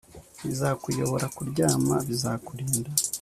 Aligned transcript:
bizakuyobora 0.47 1.25
kuryama 1.35 1.95
bizakurinda 2.09 2.89